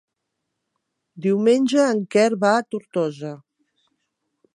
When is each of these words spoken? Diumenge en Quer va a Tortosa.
Diumenge 1.25 1.85
en 1.89 2.01
Quer 2.15 2.25
va 2.45 2.53
a 2.61 2.65
Tortosa. 2.73 3.35